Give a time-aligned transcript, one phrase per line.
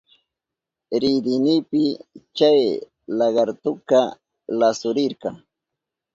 [1.01, 1.83] Ridinipi
[2.37, 2.61] chay
[3.17, 3.99] lakartuka
[4.59, 5.29] lasurirka.